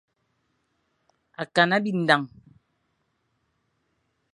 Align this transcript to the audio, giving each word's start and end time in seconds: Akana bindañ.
Akana 1.41 1.77
bindañ. 1.83 2.23